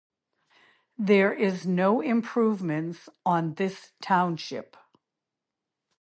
[0.97, 4.75] There is no improvements on this Township.